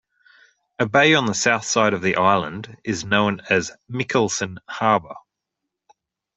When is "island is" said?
2.15-3.05